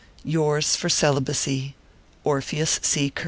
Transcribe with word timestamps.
9 0.23 0.31
Yours, 0.31 0.75
for 0.75 0.89
celibacy, 0.89 1.75
ORPHEUS 2.25 2.79
C. 2.81 3.13